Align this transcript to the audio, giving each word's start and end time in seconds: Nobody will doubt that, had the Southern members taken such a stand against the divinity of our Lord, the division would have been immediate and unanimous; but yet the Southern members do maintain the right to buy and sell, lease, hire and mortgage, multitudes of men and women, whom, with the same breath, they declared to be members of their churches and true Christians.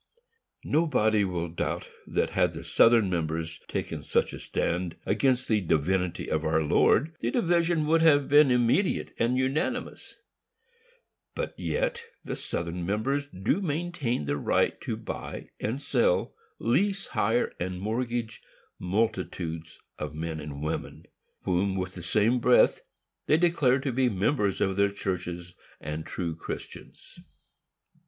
Nobody 0.65 1.23
will 1.23 1.47
doubt 1.49 1.87
that, 2.07 2.31
had 2.31 2.55
the 2.55 2.63
Southern 2.63 3.07
members 3.07 3.59
taken 3.67 4.01
such 4.01 4.33
a 4.33 4.39
stand 4.39 4.97
against 5.05 5.47
the 5.47 5.61
divinity 5.61 6.27
of 6.27 6.43
our 6.43 6.63
Lord, 6.63 7.15
the 7.19 7.29
division 7.29 7.85
would 7.85 8.01
have 8.01 8.27
been 8.27 8.49
immediate 8.49 9.13
and 9.19 9.37
unanimous; 9.37 10.15
but 11.35 11.53
yet 11.55 12.03
the 12.23 12.35
Southern 12.35 12.83
members 12.83 13.27
do 13.27 13.61
maintain 13.61 14.25
the 14.25 14.37
right 14.37 14.81
to 14.81 14.97
buy 14.97 15.49
and 15.59 15.79
sell, 15.79 16.33
lease, 16.57 17.05
hire 17.09 17.53
and 17.59 17.79
mortgage, 17.79 18.41
multitudes 18.79 19.77
of 19.99 20.15
men 20.15 20.39
and 20.39 20.63
women, 20.63 21.05
whom, 21.43 21.75
with 21.75 21.93
the 21.93 22.01
same 22.01 22.39
breath, 22.39 22.81
they 23.27 23.37
declared 23.37 23.83
to 23.83 23.91
be 23.91 24.09
members 24.09 24.61
of 24.61 24.77
their 24.77 24.89
churches 24.89 25.53
and 25.79 26.07
true 26.07 26.35
Christians. 26.35 27.19